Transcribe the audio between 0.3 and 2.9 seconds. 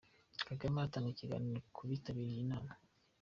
Kagame atanga ikiganiro ku bitabiriye iyi nama.